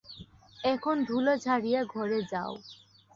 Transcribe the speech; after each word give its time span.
এখন 0.63 0.95
ধূলা 1.03 1.33
ঝাড়িয়া 1.37 1.81
ঘরে 1.85 2.19
যাও। 2.23 2.53